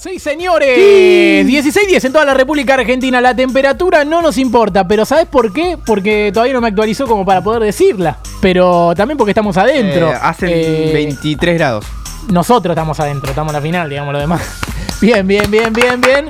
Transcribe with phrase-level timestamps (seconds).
[0.00, 1.44] Sí, señores.
[1.44, 3.20] 16-10 en toda la República Argentina.
[3.20, 5.76] La temperatura no nos importa, pero ¿sabes por qué?
[5.84, 8.18] Porque todavía no me actualizó como para poder decirla.
[8.40, 10.12] Pero también porque estamos adentro.
[10.12, 11.84] Eh, hacen Eh, 23 grados.
[12.28, 14.40] Nosotros estamos adentro, estamos en la final, digamos lo demás.
[15.00, 16.26] Bien, bien, bien, bien, bien.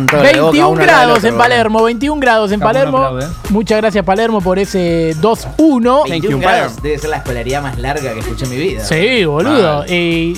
[0.00, 3.18] 21 grados en Palermo, 21 grados en Palermo.
[3.50, 6.08] Muchas gracias Palermo por ese 2-1.
[6.08, 8.84] 21 grados debe ser la escolaridad más larga que escuché en mi vida.
[8.84, 9.84] Sí, boludo.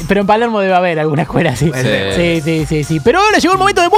[0.09, 1.71] pero en Palermo debe haber alguna escuela así.
[2.15, 3.01] Sí, sí, sí, sí.
[3.01, 3.89] Pero ahora llegó el momento de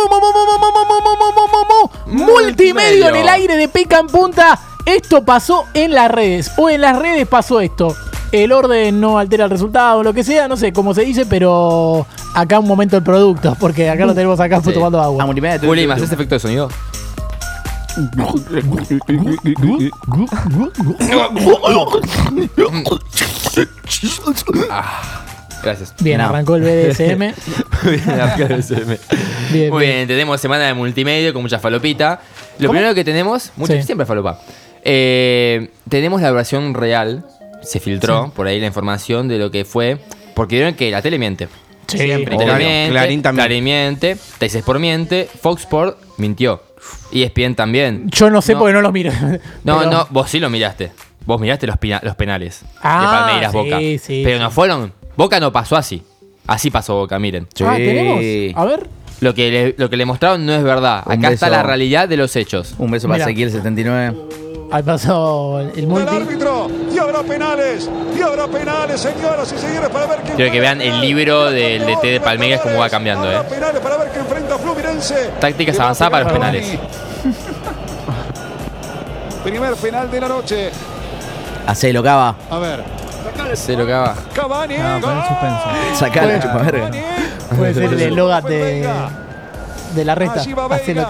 [2.07, 4.59] multimedio en el aire de pica en punta.
[4.87, 7.95] Esto pasó en las redes o en las redes pasó esto
[8.33, 12.07] el orden no altera el resultado, lo que sea, no sé cómo se dice, pero
[12.35, 14.73] acá un momento el producto, porque acá lo tenemos acá Sí.
[14.73, 15.27] tomando A agua.
[15.27, 15.59] multimedia.
[15.61, 16.69] Juli, ¿me haces efecto de sonido?
[24.71, 25.23] Ah,
[25.63, 25.93] Gracias.
[26.01, 26.27] Bien, No.
[26.29, 27.19] arrancó el BDSM.
[29.53, 29.97] Bien, Muy bien.
[29.97, 32.21] bien, tenemos semana de multimedia con mucha falopita.
[32.61, 33.83] Lo primero que tenemos, mucho, Sí.
[33.83, 34.39] siempre falopa.
[34.85, 37.25] Eh, tenemos la versión real,
[37.63, 39.99] se filtró por ahí la información de lo que fue,
[40.35, 41.49] porque vieron que la tele miente.
[41.89, 42.47] Sí, Siempre, obvio.
[42.47, 43.47] Clarín también.
[43.47, 46.63] Clarín miente, Teis Sport miente, Fox Sport mintió.
[47.13, 48.09] E ESPN también.
[48.11, 48.59] Yo no sé No.
[48.61, 49.11] porque no los miro.
[49.65, 50.93] No, Pero- no, vos sí lo miraste.
[51.25, 53.79] Vos miraste los, pina- los penales Ah, de Palmeiras sí, Boca.
[53.79, 54.43] sí, Pero sí.
[54.43, 54.93] no fueron.
[55.17, 56.03] Boca no pasó así.
[56.47, 57.47] Así pasó Boca, miren.
[57.65, 58.57] Ah, tenemos.
[58.57, 58.87] A ver.
[59.21, 61.03] Lo que, le, lo que le mostraron no es verdad.
[61.07, 61.57] Un Acá está beso.
[61.57, 62.75] la realidad de los hechos.
[62.79, 63.25] Un beso para Mira.
[63.27, 64.17] Ezequiel 79.
[64.71, 66.15] Ahí pasó el El multi.
[66.15, 66.69] árbitro.
[66.93, 67.89] Y habrá penales.
[68.17, 70.37] Y habrá penales, señoras y señores, para ver quién.
[70.37, 73.41] Quiero que vean el libro del DT de Palmeiras cómo va cambiando, eh.
[73.49, 75.31] penales para ver quién enfrenta a Fluminense.
[75.41, 76.67] Tácticas avanzadas para los penales.
[79.45, 80.71] Primer penal de la noche.
[81.67, 82.35] Hacelo, Cava.
[82.51, 82.99] A ver.
[83.55, 84.15] Cero que va.
[84.35, 84.77] Cavani.
[85.01, 85.65] Pon el suspenso.
[85.95, 86.91] Sacala, chupaverga.
[87.57, 90.41] Puede ser el Logat de, la resta.
[90.41, 91.07] Allí va Así lo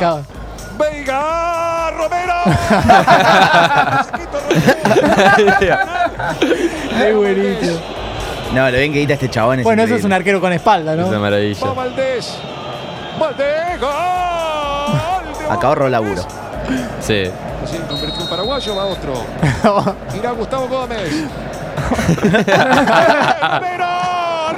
[0.78, 1.57] Veiga.
[1.98, 2.34] Romero.
[6.98, 7.78] Qué buenísimo.
[8.54, 9.62] No, lo ven que quita este chabón.
[9.62, 10.14] Bueno, eso es un increíble.
[10.16, 11.20] arquero con espalda, Es una ¿no?
[11.20, 11.66] maravilla.
[11.66, 12.34] Va Valdés.
[13.19, 13.81] Valdés.
[13.81, 13.91] Gol.
[15.50, 16.22] Acá ahorro laburo.
[17.00, 17.25] Sí.
[17.62, 19.15] Recién convirtió un paraguayo, va otro.
[20.19, 21.10] Irá Gustavo Gómez.
[22.19, 23.86] Romero.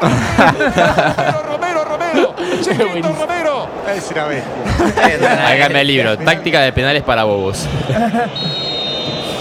[0.00, 2.34] Romero, Romero, Romero.
[2.62, 3.49] Chiquito Romero.
[3.88, 5.48] Es una bestia.
[5.48, 6.18] Hágame el libro.
[6.18, 7.66] Táctica de penales para bobos.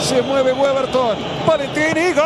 [0.04, 1.18] Se mueve Weberton.
[1.46, 2.14] Valentini.
[2.14, 2.24] Gol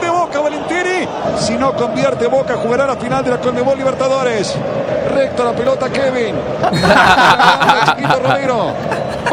[0.00, 1.08] de Boca, Valentini.
[1.38, 4.54] Si no convierte Boca, jugará la final de la Conmebol Libertadores.
[5.14, 6.34] Recto la pelota Kevin.
[7.96, 8.74] Chiquito Romero.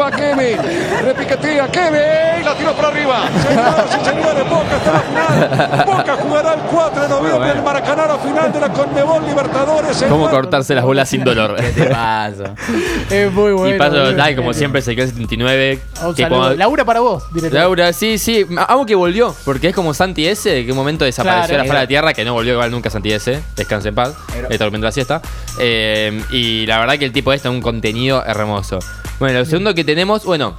[0.06, 0.56] Va Kevin.
[1.04, 2.44] Repiquetea Kevin.
[2.44, 3.28] La tiró por arriba.
[3.48, 5.84] Señoras y señores, Boca está en la final.
[5.86, 10.04] Boca jugará el 4 de noviembre en Maracaná la final de la Conmebol Libertadores.
[10.08, 11.56] Cómo cortarse las bolas sin dolor.
[11.56, 12.54] ¿Qué te pasa?
[13.10, 13.74] Es muy bueno.
[13.74, 13.96] y paso
[14.36, 15.80] como siempre, se quedó 79.
[16.04, 17.58] Un que cuando- Laura para vos, directamente.
[17.58, 18.46] Laura, sí, sí.
[18.68, 19.34] Amo que volvió.
[19.44, 21.64] Porque es como Santi S, que un momento desapareció Claro.
[21.64, 23.40] la faz de tierra, que no volvió igual nunca Santi S.
[23.56, 24.14] Descanse en paz.
[24.50, 25.20] Está durmiendo la siesta.
[25.58, 28.78] Eh, y la verdad que el tipo este es un contenido hermoso.
[29.18, 30.54] Bueno, lo segundo que tenemos, bueno,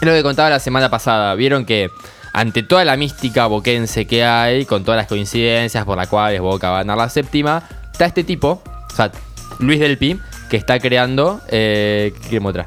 [0.00, 1.34] es lo que contaba la semana pasada.
[1.34, 1.90] Vieron que
[2.32, 6.70] ante toda la mística boquense que hay, con todas las coincidencias por las cuales Boca
[6.70, 7.62] va a ganar la séptima,
[7.92, 9.10] está este tipo, o sea,
[9.58, 11.40] Luis Del Pi, que está creando.
[11.48, 12.66] Eh, ¿Qué mostrar?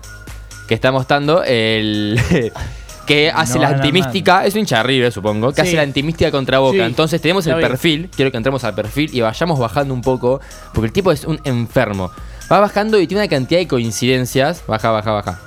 [0.68, 2.20] Que está mostrando el.
[3.08, 4.46] que hace No la antimística.
[4.46, 5.50] Es un hincha River, supongo.
[5.50, 5.68] Que Sí.
[5.68, 6.78] hace la antimística contra Boca.
[6.78, 8.10] Sí, Entonces tenemos el perfil.
[8.16, 10.42] Quiero que entremos al perfil y vayamos bajando un poco.
[10.74, 12.12] Porque el tipo es un enfermo.
[12.52, 14.64] Va bajando y tiene una cantidad de coincidencias.
[14.68, 15.40] Baja, baja, baja.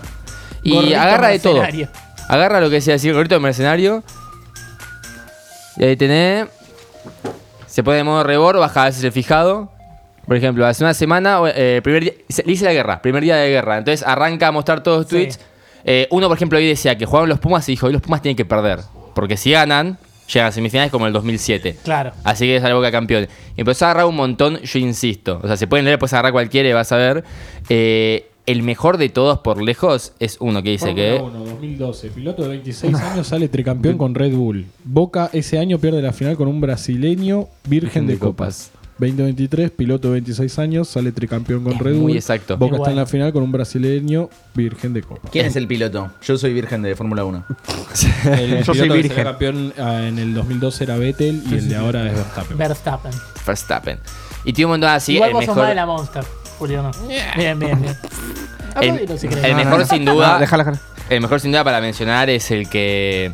[0.62, 1.54] Y agarra de todo.
[1.54, 1.88] mercenario.
[2.28, 4.02] Agarra lo que sea decir gorrito de mercenario.
[5.76, 6.48] Y ahí tenés.
[7.66, 9.70] Se pone de modo rebor, baja a veces el fijado.
[10.26, 12.12] Por ejemplo, hace una semana, eh, primer día,
[12.44, 13.78] le hice la guerra, primer día de guerra.
[13.78, 15.16] Entonces arranca a mostrar todos los Sí.
[15.16, 15.40] tweets.
[15.84, 18.20] Eh, uno, por ejemplo, hoy decía que jugaban los Pumas y dijo: hoy los Pumas
[18.20, 18.80] tienen que perder.
[19.14, 19.96] Porque si ganan,
[20.32, 21.78] llegan a semifinales como en el 2007.
[21.82, 22.12] Claro.
[22.24, 23.28] Así que es algo que campeón.
[23.56, 25.40] Y empezó a agarrar un montón, yo insisto.
[25.42, 27.24] O sea, se pueden leer, puedes agarrar cualquiera y vas a ver.
[27.68, 31.18] Eh, el mejor de todos por lejos es uno que dice que.
[31.18, 32.08] Fórmula 1, 2012.
[32.08, 34.66] Piloto de 26 años sale tricampeón con Red Bull.
[34.84, 38.70] Boca ese año pierde la final con un brasileño virgen de copas.
[38.98, 42.16] 2023, piloto de 26 años, sale tricampeón con Es Red muy Bull.
[42.16, 42.56] exacto.
[42.56, 45.30] Boca Es está en la final con un brasileño virgen de copas.
[45.30, 46.10] ¿Quién es el piloto?
[46.22, 47.44] Yo soy virgen de Fórmula 1.
[48.24, 49.24] El Yo soy piloto que salió virgen.
[49.24, 52.58] campeón ah, en el 2012 era Vettel y el de ahora es Verstappen.
[52.58, 53.12] Verstappen.
[53.46, 53.98] Verstappen.
[54.44, 55.14] Y tiene un montón así.
[55.14, 56.24] Igual el vos sos mejor, más de la Monster,
[56.58, 56.90] Julio, ¿no?
[57.06, 57.96] Bien, bien, bien.
[58.80, 60.34] el, el mejor sin duda.
[60.34, 60.80] No, déjala, déjala.
[61.08, 63.32] El mejor sin duda para mencionar es el que.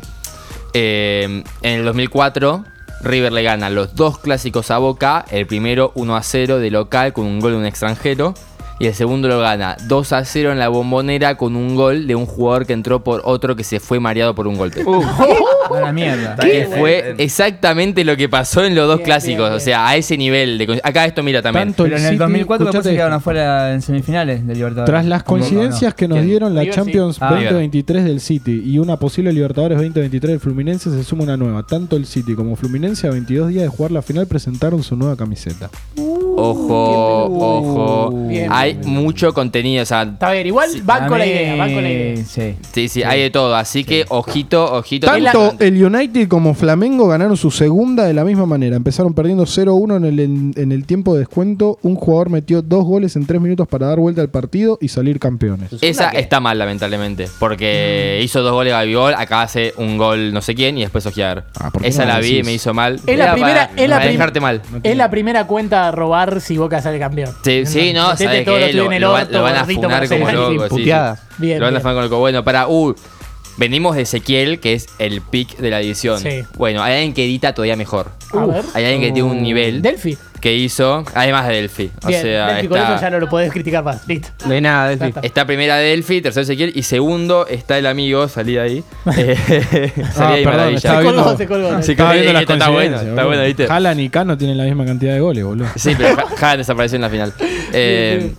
[0.73, 2.65] eh, en el 2004
[3.01, 7.13] River le gana los dos clásicos a Boca, el primero 1 a 0 de local
[7.13, 8.33] con un gol de un extranjero.
[8.77, 12.15] Y el segundo lo gana 2 a 0 en la bombonera con un gol de
[12.15, 14.83] un jugador que entró por otro que se fue mareado por un golpe.
[15.73, 16.35] A la mierda.
[16.37, 19.45] Que fue exactamente lo que pasó en los dos Bien, clásicos.
[19.49, 20.57] bien, O sea, a ese nivel.
[20.57, 21.67] De, acá esto mira también.
[21.69, 24.89] Tanto Pero en el City, 2004 después se quedaron afuera en semifinales de Libertadores.
[24.91, 26.27] Tras las coincidencias que nos ¿Quién?
[26.29, 26.79] dieron la River, sí.
[26.79, 31.37] Champions Ah, 2023 del City y una posible Libertadores 2023 del Fluminense, se suma una
[31.37, 31.63] nueva.
[31.63, 35.15] Tanto el City como Fluminense, a 22 días de jugar la final, presentaron su nueva
[35.15, 35.69] camiseta.
[36.37, 38.11] Ojo, ojo.
[38.27, 38.89] Bien, Hay bien.
[38.93, 39.83] mucho contenido.
[39.83, 42.23] O sea, Está bien, igual van con la idea, van con la idea.
[42.25, 42.55] Sí.
[42.73, 43.55] sí, sí, hay de todo.
[43.55, 45.07] Así que ojito, ojito.
[45.07, 48.75] Tanto el United como Flamengo ganaron su segunda de la misma manera.
[48.75, 51.77] Empezaron perdiendo 0-1 en el, en, en el tiempo de descuento.
[51.81, 55.19] Un jugador metió dos goles en tres minutos para dar vuelta al partido y salir
[55.19, 55.71] campeones.
[55.81, 57.27] Esa está mal, lamentablemente.
[57.39, 61.45] Porque hizo dos goles Gabigol, acá hace un gol no sé quién y después Ojear.
[61.59, 62.95] Ah, ¿por qué Esa no la vi y me hizo mal.
[63.05, 64.61] Es la Era primera- para- es la para prim- dejarte mal.
[64.83, 67.31] Es la primera cuenta a robar si Boca sale campeón.
[67.43, 68.25] Sí, sí, no, que
[68.73, 70.51] lo, lo lo van a funar como loco.
[70.51, 70.69] sí, sí.
[70.69, 71.19] puteada.
[71.37, 71.81] Bien, Lo van a bien.
[71.81, 72.19] funar como loco.
[72.19, 72.95] Bueno, para, uh,
[73.57, 76.19] venimos de Ezequiel, que es el pick de la edición.
[76.19, 76.43] Sí.
[76.57, 78.11] Bueno, hay alguien que edita todavía mejor.
[78.33, 78.63] A ver.
[78.73, 80.17] Hay alguien que tiene un nivel Delphi.
[80.41, 81.91] que hizo, además de Delphi.
[82.03, 84.05] O Bien, sea, Delphi, con está- eso ya no lo podés criticar más.
[84.07, 84.27] Listo.
[84.47, 85.05] De nada, Ya Delphi.
[85.07, 85.19] está.
[85.21, 88.83] Está primera Delphi, tercero Ezequiel y segundo está el amigo, salí de ahí.
[89.17, 89.35] Eh,
[89.95, 90.79] salí Ah, ahí, perdón, maravilla.
[90.79, 92.11] Se colgó, se colgó.
[92.13, 93.67] Viendo las está, está bueno, está bueno, ¿viste?
[93.69, 95.67] Haaland y Cano tienen la misma cantidad de goles, boludo.
[95.75, 97.33] Sí, pero Ha- Haaland desapareció en la final.
[97.77, 98.31] Eh,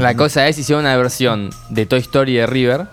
[0.00, 2.86] la cosa es, hicieron una versión de Toy Story de River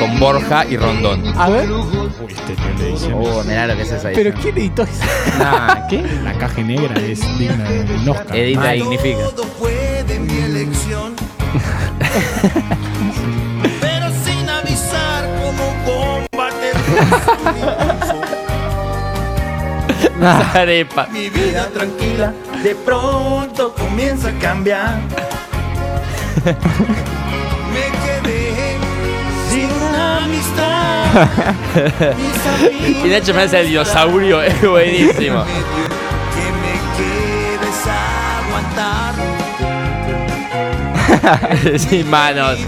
[0.00, 1.22] con Borja y Rondón.
[1.38, 1.70] A ver.
[1.70, 2.52] Uy, este
[2.84, 4.42] edición Oh, es- mirá lo que es esa Pero edición.
[4.42, 5.04] ¿quién editó eso?
[5.38, 6.02] Nah, ¿qué?
[6.24, 8.36] La caja negra es digna de un Oscar.
[8.36, 9.22] Edita dignifica.
[9.30, 11.14] Todo fue de mi elección.
[13.80, 16.70] Pero sin avisar como combate
[20.58, 21.06] Arepa.
[21.12, 22.32] mi vida tranquila
[22.62, 25.00] de pronto comienza a cambiar.
[33.04, 35.44] Y Nacho me hace el dinosaurio, es buenísimo.
[35.44, 39.14] Que me quedes a aguantar.
[41.78, 42.58] Sin manos.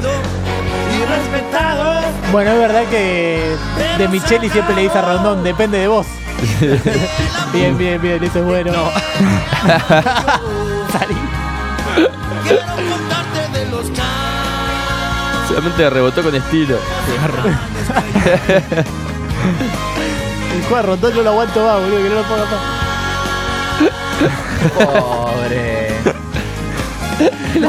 [2.30, 3.56] Bueno, es verdad que
[3.98, 6.06] de Micheli siempre le dice a Rondón, depende de vos.
[7.52, 8.72] bien, bien, bien, eso es bueno.
[10.90, 11.14] Salí.
[12.42, 15.48] Quiero contarte de los cambios.
[15.48, 16.78] Solamente rebotó con estilo.
[20.54, 22.60] El juego de Rondón no lo aguanto más, boludo, que no lo ponga más.
[24.74, 25.88] Pobre.
[27.54, 27.60] Mí.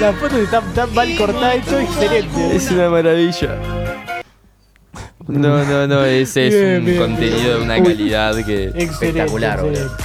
[0.00, 2.56] La foto está tan mal cortada, esto es excelente.
[2.56, 3.56] Es una maravilla.
[5.28, 8.64] No, no, no, ese es Bien, un bien, contenido de una calidad que...
[8.64, 10.01] Excelente, Espectacular, excelente.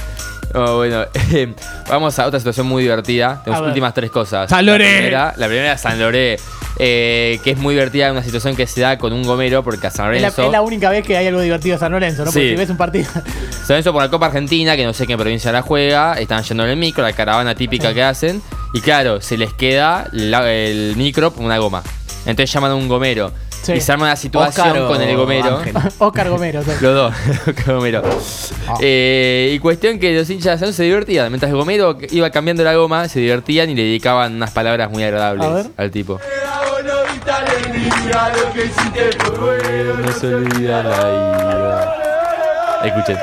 [0.54, 1.54] Oh, bueno, eh,
[1.88, 3.30] vamos a otra situación muy divertida.
[3.32, 4.48] A Tenemos últimas tres cosas.
[4.50, 4.84] San Loré.
[4.92, 6.38] La primera, la primera es San Loré,
[6.78, 9.90] eh, que es muy divertida, una situación que se da con un gomero, porque a
[9.90, 10.46] San Es la, Lorenzo...
[10.46, 12.30] es la única vez que hay algo divertido en San Lorenzo, ¿no?
[12.32, 12.50] Porque Sí.
[12.50, 13.06] si ves un partido.
[13.12, 16.64] San Lorenzo por la Copa Argentina, que no sé qué provincia la juega, están yendo
[16.64, 18.40] en el micro, la caravana típica que hacen,
[18.72, 21.82] y claro, se les queda la- el micro por una goma.
[22.26, 23.32] Entonces llaman a un gomero.
[23.62, 23.72] Sí.
[23.72, 25.58] Y se arma una situación Oscar con el gomero.
[25.58, 25.76] Ángel.
[25.98, 26.62] Oscar Gomero.
[26.62, 26.70] sí.
[26.80, 27.14] Los dos,
[27.46, 28.02] Oscar Gomero.
[28.80, 31.28] Eh, y cuestión que los hinchas de San se divertían.
[31.30, 35.02] Mientras el gomero iba cambiando la goma, se divertían y le dedicaban unas palabras muy
[35.04, 36.20] agradables al tipo.
[40.04, 41.94] No se olvida la vida.
[42.84, 43.18] Escuchen.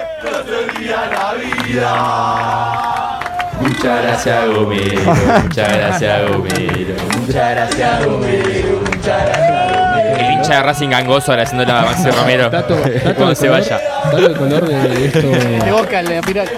[3.61, 5.01] Muchas gracias, Gomero.
[5.43, 6.95] Muchas gracias, Gomero.
[7.19, 9.84] Muchas gracias, Gomero.
[10.17, 12.49] El hincha de Racing gangoso ahora haciendo la Maxi Romero.
[12.49, 13.79] Dato, dato Cuando de se color, vaya.
[14.05, 15.19] Dato de color de esto.
[15.65, 16.49] De Boca, la final.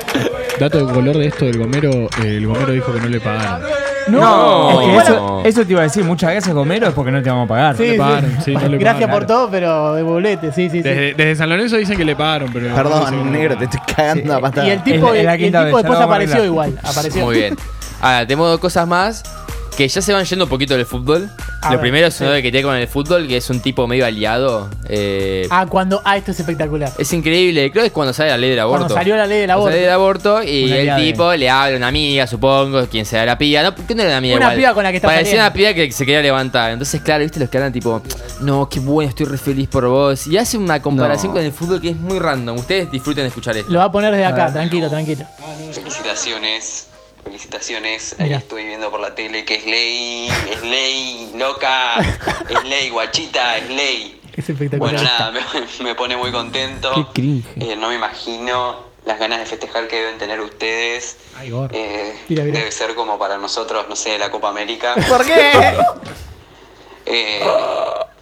[0.60, 1.92] dato de color de esto del Gomero.
[1.92, 3.62] eh, el Gomero dijo que no le pagaron.
[4.08, 7.22] No, es que eso, eso te iba a decir, muchas gracias Gomero es porque no
[7.22, 7.76] te vamos a pagar.
[7.76, 7.98] Sí, sí.
[7.98, 9.20] pagaron, sí, no le Gracias pagaron.
[9.20, 10.82] por todo, pero devolvete, sí, sí, sí.
[10.82, 12.74] Desde, desde San Lorenzo dicen que le pagaron, pero.
[12.74, 14.66] Perdón, negro, te estoy cagando a patada.
[14.66, 16.80] Y el tipo, el tipo después a apareció igual.
[16.84, 17.26] Apareció.
[17.26, 17.58] Muy bien.
[18.00, 19.24] Ahora, tenemos dos cosas más
[19.78, 21.30] que ya se van yendo un poquito del fútbol.
[21.62, 22.24] A Lo ver, primero es sí.
[22.24, 24.70] uno que tiene con el fútbol, que es un tipo medio aliado.
[24.90, 26.02] eh, Ah, cuando.
[26.04, 26.92] Ah, esto es espectacular.
[26.98, 28.80] Es increíble, creo que es cuando sale la ley del aborto.
[28.86, 29.70] Cuando salió la ley del aborto.
[29.72, 33.24] sale del aborto y Una el tipo le habla a una amiga, supongo, quien sea
[33.26, 33.62] la piba.
[33.62, 34.58] No, ¿qué no era una amiga Una igual?
[34.58, 35.46] piba con la que está Parecía saliendo.
[35.46, 36.72] una piba que se quería levantar.
[36.72, 38.02] Entonces, claro, viste los que hablan tipo,
[38.42, 40.26] no, qué bueno, estoy re feliz por vos.
[40.26, 41.36] Y hace una comparación No.
[41.36, 42.58] con el fútbol que es muy random.
[42.58, 43.72] Ustedes disfruten de escuchar esto.
[43.72, 45.24] Lo va a poner desde acá, tranquilo, tranquilo.
[45.74, 46.88] Felicitaciones,
[47.28, 48.16] felicitaciones.
[48.20, 48.38] Ahí Mira.
[48.38, 52.00] estoy viendo por la tele que es ley, es ley, loca,
[52.50, 54.22] es ley, guachita, es ley.
[54.36, 54.94] Es espectacular.
[54.94, 55.42] Bueno, nada, me,
[55.84, 56.92] me pone muy contento.
[56.94, 57.46] Qué cringe.
[57.60, 61.18] Eh, no me imagino las ganas de festejar que deben tener ustedes.
[61.38, 61.52] Ay.
[61.72, 62.60] Eh, Mira, mira.
[62.60, 64.96] Debe ser como para nosotros, no sé, la Copa América.
[65.08, 65.52] ¿Por qué?
[67.06, 67.40] Eh,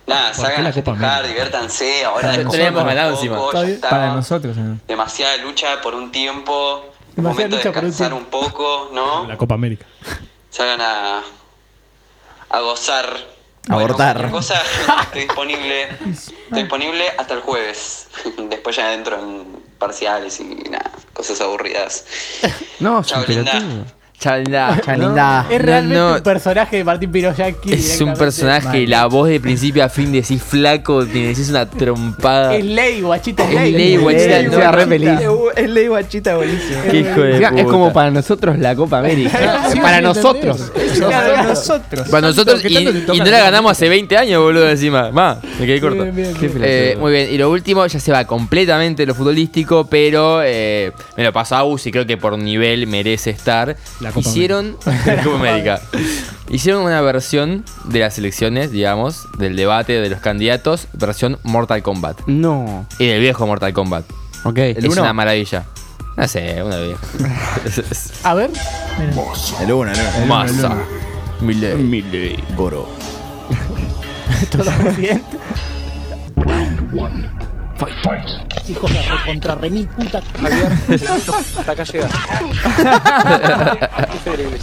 [0.06, 2.06] nada, salgan la a festejar, diviértanse.
[2.06, 3.40] Ahora tenemos ganado encima.
[3.82, 4.56] Para nosotros.
[4.56, 4.80] ¿no?
[4.88, 6.86] Demasiada lucha por un tiempo.
[7.16, 9.26] Demasiada momento de descansar un poco, ¿no?
[9.28, 9.86] La Copa América.
[10.50, 11.22] salgan a,
[12.50, 13.36] a gozar.
[13.68, 14.18] Abortar.
[14.18, 14.62] cualquier cosa,
[15.04, 18.08] estoy disponible, estoy disponible hasta el jueves.
[18.50, 19.46] Después ya entro en
[19.80, 22.06] parciales y nada, cosas aburridas.
[22.80, 23.24] No, Chao,
[24.20, 24.82] Chalda.
[24.84, 25.46] Chalinda.
[25.50, 26.16] Es realmente no.
[26.16, 27.74] un personaje de Martín Piroyanqui.
[27.74, 32.56] Es un personaje, la voz de principio a fin decís flaco, te decís una trompada.
[32.56, 33.98] Es ley, guachita, es Es ley.
[33.98, 35.10] guachita, Es no, ley, re feliz.
[35.56, 36.82] Es ley guachita buenísimo.
[36.90, 39.64] Qué hijo de Es como para nosotros la Copa América.
[39.76, 40.72] Sí, para sí, nosotros.
[40.98, 41.44] claro.
[41.44, 42.08] Nosotros.
[42.10, 45.12] Para nosotros, ¿Qué y, no la ganamos hace 20 años, boludo, encima.
[45.12, 46.04] Más, me quedé corto.
[46.04, 46.62] Bien, bien, Qué bien.
[46.64, 51.24] Eh, muy bien, y lo último ya se va completamente lo futbolístico, pero eh, me
[51.24, 53.76] lo pasó a Uzi, creo que por nivel merece estar.
[54.06, 55.82] La Copa Hicieron la Copa América.
[56.50, 62.22] Hicieron una versión de las elecciones, digamos, del debate de los candidatos, versión Mortal Kombat.
[62.28, 62.86] No.
[63.00, 64.06] Y del viejo Mortal Kombat.
[64.44, 64.60] Ok.
[64.60, 65.66] es una maravilla.
[66.18, 67.02] No sé, una vieja.
[68.24, 68.52] A ver.
[69.60, 70.26] El uno, el uno.
[70.28, 70.78] Masa.
[71.42, 72.44] Milei.
[72.56, 72.88] Goro.
[74.52, 75.24] Todo bien.
[78.68, 80.20] Hijos de recontra remil puta.
[80.20, 82.10] Hasta acá llega.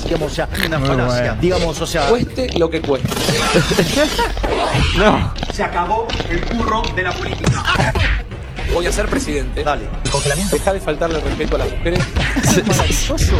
[0.04, 1.36] Digamos ya, una falacia.
[1.40, 2.08] Digamos, o sea.
[2.08, 3.08] Cueste lo que cueste.
[5.52, 7.92] Se acabó el curro de la política.
[8.72, 9.62] Voy a ser presidente.
[9.62, 9.88] Dale.
[10.50, 12.00] Deja de faltarle respeto a las mujeres.
[12.66, 13.34] Maravilloso.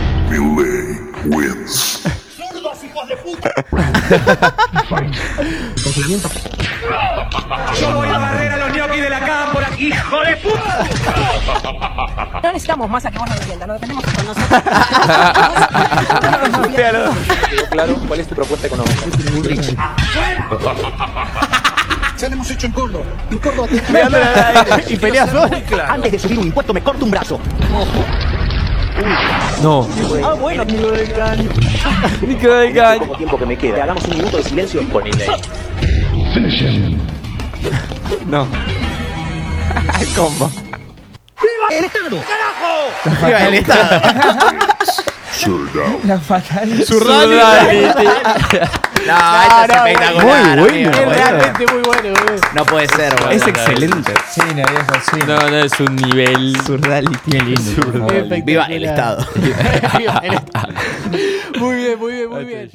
[1.27, 2.03] wins.
[2.93, 3.51] ¡Zurdos, hijos de puta!
[7.81, 10.87] Yo voy a barrer a los ñoquis de la cámpora, hijo de puta.
[12.43, 14.63] No necesitamos más a que vos nos defiendas, no dependemos con nosotros.
[16.77, 17.13] Quedó
[17.71, 19.03] claro cuál es tu propuesta económica.
[22.19, 23.05] Ya lo hemos hecho en Córdoba.
[23.31, 23.69] En Córdoba
[24.89, 25.31] Y peleas.
[25.89, 27.39] Antes de subir un impuesto me corto un brazo.
[29.63, 29.89] No.
[30.25, 30.65] Ah, bueno.
[30.65, 30.91] Nico
[32.51, 32.99] del Gan.
[33.01, 33.85] Poco tiempo que me queda.
[33.85, 35.17] Hagamos un minuto de silencio con el
[38.27, 38.47] No.
[40.17, 40.51] ¿Cómo?
[41.71, 42.23] ¡El Estado!
[42.29, 43.27] ¡Carajo!
[43.27, 44.03] Viva el Estado.
[46.07, 46.85] La fatal.
[46.85, 48.05] Surreality.
[49.07, 50.59] No, esto es espectacular.
[50.59, 52.47] muy amigo, Es realmente muy bueno, boludo.
[52.55, 53.31] No puede ser, boludo.
[53.31, 54.15] Es excelente.
[54.31, 55.19] Sí, no, viejo, sí.
[55.27, 56.57] No, no, es un nivel.
[56.65, 57.31] Surreality.
[57.31, 57.71] Qué lindo.
[57.71, 58.45] Espectacular.
[58.45, 59.27] Viva el Estado.
[59.99, 60.69] Viva el Estado.
[61.59, 62.71] Muy bien, muy bien, muy bien.